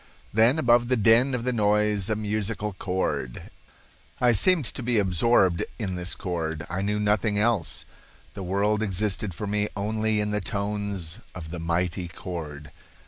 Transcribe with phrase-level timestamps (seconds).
[0.33, 3.51] Then above the din of the noise a musical chord.
[4.19, 6.65] I seemed to be absorbed in this chord.
[6.71, 7.85] I knew nothing else.
[8.33, 12.71] The world existed for me only in the tones of the mighty chord.